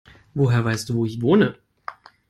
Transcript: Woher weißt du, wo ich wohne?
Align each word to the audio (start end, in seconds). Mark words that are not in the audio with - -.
Woher 0.33 0.65
weißt 0.65 0.89
du, 0.89 0.95
wo 0.95 1.05
ich 1.05 1.21
wohne? 1.21 1.57